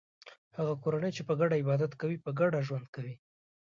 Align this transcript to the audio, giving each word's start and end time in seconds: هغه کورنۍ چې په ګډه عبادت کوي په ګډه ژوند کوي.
هغه 0.57 0.73
کورنۍ 0.83 1.11
چې 1.17 1.21
په 1.27 1.33
ګډه 1.39 1.55
عبادت 1.61 1.91
کوي 2.01 2.17
په 2.25 2.31
ګډه 2.39 2.59
ژوند 2.67 2.85
کوي. 2.95 3.15